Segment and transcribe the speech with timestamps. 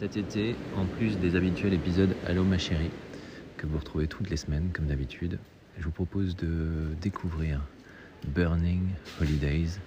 [0.00, 2.88] Cet été, en plus des habituels épisodes Allô ma chérie,
[3.58, 5.38] que vous retrouvez toutes les semaines comme d'habitude,
[5.76, 7.60] je vous propose de découvrir
[8.28, 8.88] Burning
[9.20, 9.78] Holidays,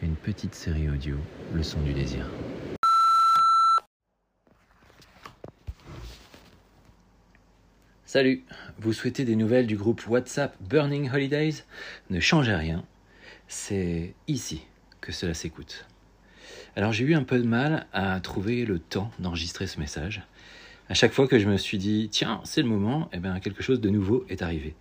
[0.00, 1.16] une petite série audio,
[1.52, 2.26] Le son du désir.
[8.06, 8.44] Salut,
[8.78, 11.64] vous souhaitez des nouvelles du groupe WhatsApp Burning Holidays?
[12.08, 12.82] Ne changez rien,
[13.46, 14.62] c'est ici
[15.02, 15.86] que cela s'écoute.
[16.76, 20.22] Alors j'ai eu un peu de mal à trouver le temps d'enregistrer ce message.
[20.88, 23.62] À chaque fois que je me suis dit, tiens, c'est le moment, eh bien, quelque
[23.62, 24.74] chose de nouveau est arrivé.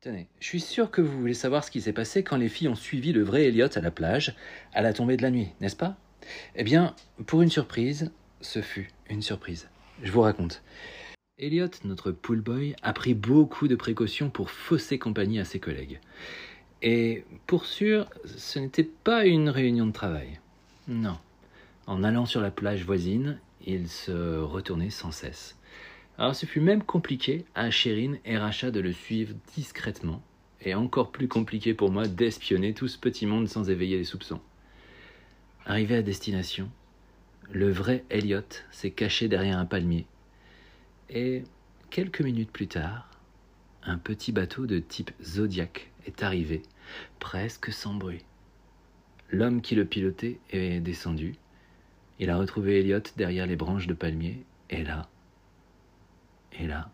[0.00, 2.68] Tenez, je suis sûr que vous voulez savoir ce qui s'est passé quand les filles
[2.68, 4.34] ont suivi le vrai Elliot à la plage,
[4.74, 5.96] à la tombée de la nuit, n'est-ce pas?
[6.54, 6.94] Eh bien,
[7.26, 9.68] pour une surprise, ce fut une surprise.
[10.02, 10.62] Je vous raconte.
[11.38, 16.00] Elliot, notre pool boy, a pris beaucoup de précautions pour fausser compagnie à ses collègues.
[16.82, 20.40] Et pour sûr, ce n'était pas une réunion de travail.
[20.88, 21.18] Non.
[21.86, 25.56] En allant sur la plage voisine, il se retournait sans cesse.
[26.18, 30.22] Alors ce fut même compliqué à Chérine et Racha de le suivre discrètement,
[30.60, 34.40] et encore plus compliqué pour moi d'espionner tout ce petit monde sans éveiller les soupçons.
[35.64, 36.68] Arrivé à destination,
[37.50, 40.06] le vrai Elliot s'est caché derrière un palmier,
[41.08, 41.44] et
[41.90, 43.08] quelques minutes plus tard,
[43.84, 46.62] un petit bateau de type Zodiac est arrivé,
[47.18, 48.24] presque sans bruit.
[49.32, 51.36] L'homme qui le pilotait est descendu.
[52.18, 55.08] Il a retrouvé Elliot derrière les branches de palmier, et là,
[56.52, 56.90] et là,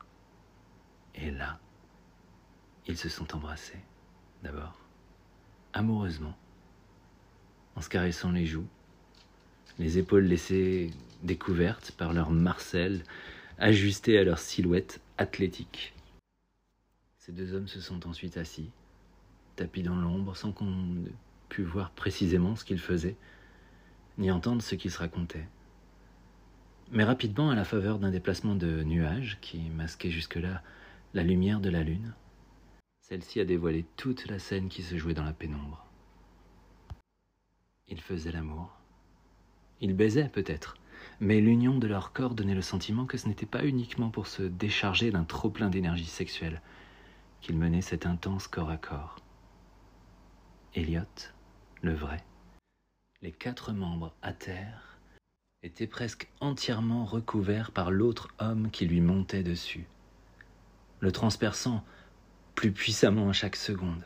[1.16, 1.58] et là,
[2.86, 3.80] ils se sont embrassés,
[4.44, 4.78] d'abord,
[5.72, 6.38] amoureusement,
[7.74, 8.68] en se caressant les joues,
[9.80, 10.92] les épaules laissées
[11.24, 13.02] découvertes par leur marcelle,
[13.58, 15.92] ajustées à leur silhouette athlétique.
[17.18, 18.70] Ces deux hommes se sont ensuite assis,
[19.56, 20.94] tapis dans l'ombre, sans qu'on
[21.48, 23.16] pu voir précisément ce qu'ils faisaient,
[24.18, 25.48] ni entendre ce qu'ils se racontaient.
[26.90, 30.62] Mais rapidement, à la faveur d'un déplacement de nuages qui masquait jusque-là
[31.14, 32.14] la lumière de la lune,
[33.00, 35.86] celle-ci a dévoilé toute la scène qui se jouait dans la pénombre.
[37.88, 38.70] Ils faisaient l'amour.
[39.80, 40.76] Ils baisaient peut-être,
[41.20, 44.42] mais l'union de leurs corps donnait le sentiment que ce n'était pas uniquement pour se
[44.42, 46.60] décharger d'un trop-plein d'énergie sexuelle
[47.40, 49.16] qu'ils menaient cet intense corps à corps.
[50.74, 51.02] Elliot,
[51.82, 52.24] le vrai,
[53.22, 54.98] les quatre membres à terre
[55.62, 59.86] étaient presque entièrement recouverts par l'autre homme qui lui montait dessus,
[61.00, 61.84] le transperçant
[62.54, 64.04] plus puissamment à chaque seconde,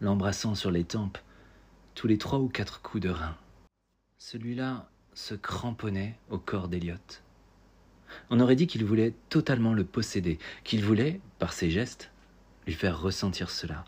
[0.00, 1.18] l'embrassant sur les tempes
[1.94, 3.36] tous les trois ou quatre coups de rein.
[4.18, 6.96] Celui-là se cramponnait au corps d'Eliot.
[8.30, 12.10] On aurait dit qu'il voulait totalement le posséder, qu'il voulait, par ses gestes,
[12.66, 13.84] lui faire ressentir cela.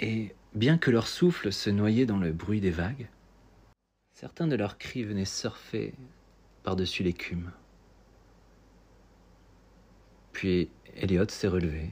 [0.00, 3.08] Et bien que leur souffle se noyait dans le bruit des vagues,
[4.12, 5.94] certains de leurs cris venaient surfer
[6.62, 7.50] par-dessus l'écume.
[10.32, 11.90] Puis Elliot s'est relevé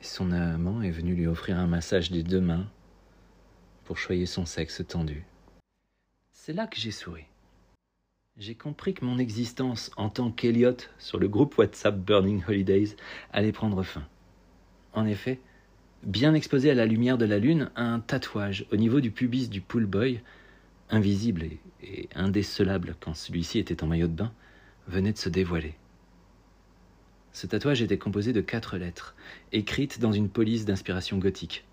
[0.00, 2.70] et son amant est venu lui offrir un massage des deux mains
[3.84, 5.24] pour choyer son sexe tendu.
[6.32, 7.24] C'est là que j'ai souri.
[8.36, 12.96] J'ai compris que mon existence en tant qu'Elliot sur le groupe WhatsApp Burning Holidays
[13.32, 14.06] allait prendre fin.
[14.92, 15.40] En effet,
[16.02, 19.60] bien exposé à la lumière de la lune, un tatouage au niveau du pubis du
[19.60, 20.20] pool boy,
[20.90, 21.44] invisible
[21.82, 24.32] et, indécelable quand celui-ci était en maillot de bain,
[24.88, 25.74] venait de se dévoiler.
[27.32, 29.14] Ce tatouage était composé de quatre lettres,
[29.52, 31.64] écrites dans une police d'inspiration gothique.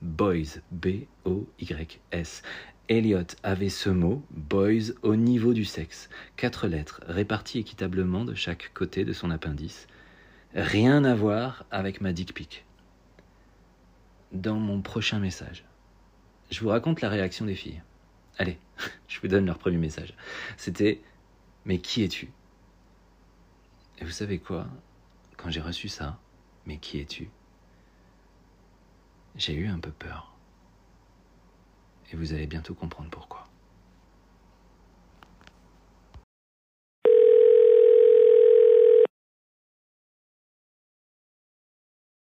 [0.00, 2.42] Boys, B-O-Y-S.
[2.88, 6.08] Elliot avait ce mot, boys, au niveau du sexe.
[6.36, 9.86] Quatre lettres, réparties équitablement de chaque côté de son appendice.
[10.54, 12.64] Rien à voir avec ma dick pic
[14.32, 15.64] dans mon prochain message.
[16.50, 17.82] Je vous raconte la réaction des filles.
[18.38, 18.58] Allez,
[19.08, 20.14] je vous donne leur premier message.
[20.56, 21.00] C'était
[21.64, 22.30] Mais qui es-tu?
[23.98, 24.66] Et vous savez quoi?
[25.36, 26.18] Quand j'ai reçu ça,
[26.66, 27.28] Mais qui es-tu?
[29.36, 30.32] J'ai eu un peu peur.
[32.12, 33.48] Et vous allez bientôt comprendre pourquoi.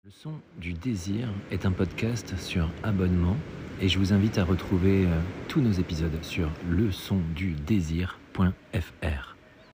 [0.04, 3.38] Le son du désir est un podcast sur abonnement
[3.80, 5.18] et je vous invite à retrouver euh,
[5.48, 9.39] tous nos épisodes sur leçondudésir.fr.